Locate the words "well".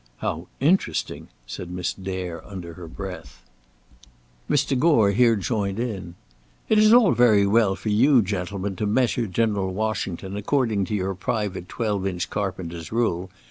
7.45-7.75